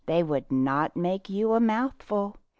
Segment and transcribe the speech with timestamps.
[0.07, 2.37] They would not make you a mouthful.